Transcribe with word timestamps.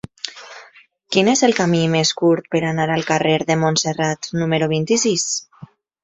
Quin 1.15 1.27
és 1.33 1.41
el 1.47 1.51
camí 1.57 1.81
més 1.95 2.11
curt 2.21 2.47
per 2.55 2.61
anar 2.69 2.87
al 2.93 3.05
carrer 3.09 3.35
de 3.51 3.57
Montserrat 3.65 4.31
número 4.43 4.71
vint-i-sis? 4.73 5.27